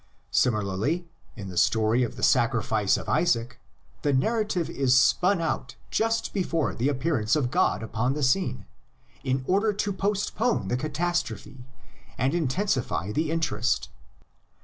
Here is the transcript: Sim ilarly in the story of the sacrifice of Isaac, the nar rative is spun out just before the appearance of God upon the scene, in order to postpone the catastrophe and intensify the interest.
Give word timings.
Sim 0.31 0.53
ilarly 0.55 1.05
in 1.35 1.49
the 1.49 1.55
story 1.57 2.01
of 2.01 2.15
the 2.15 2.23
sacrifice 2.23 2.97
of 2.97 3.07
Isaac, 3.07 3.59
the 4.01 4.11
nar 4.11 4.43
rative 4.43 4.67
is 4.67 4.95
spun 4.97 5.39
out 5.39 5.75
just 5.91 6.33
before 6.33 6.73
the 6.73 6.89
appearance 6.89 7.35
of 7.35 7.51
God 7.51 7.83
upon 7.83 8.15
the 8.15 8.23
scene, 8.23 8.65
in 9.23 9.45
order 9.47 9.71
to 9.73 9.93
postpone 9.93 10.69
the 10.69 10.75
catastrophe 10.75 11.67
and 12.17 12.33
intensify 12.33 13.11
the 13.11 13.29
interest. 13.29 13.89